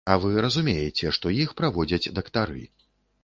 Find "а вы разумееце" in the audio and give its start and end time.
0.11-1.11